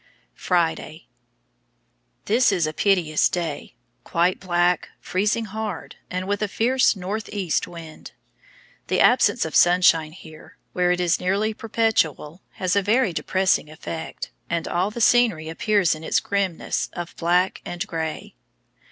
[0.41, 1.05] Friday.
[2.25, 7.67] This is a piteous day, quite black, freezing hard, and with a fierce north east
[7.67, 8.11] wind.
[8.87, 14.31] The absence of sunshine here, where it is nearly perpetual, has a very depressing effect,
[14.49, 18.33] and all the scenery appears in its grimness of black and gray.